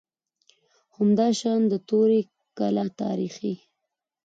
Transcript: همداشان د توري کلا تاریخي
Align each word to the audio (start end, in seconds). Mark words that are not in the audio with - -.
همداشان 0.97 1.59
د 1.71 1.73
توري 1.87 2.21
کلا 2.57 2.85
تاریخي 3.01 3.53